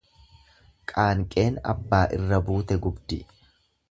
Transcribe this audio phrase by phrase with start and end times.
[0.91, 3.21] Qaanqeen abbaa irra buute gubdi.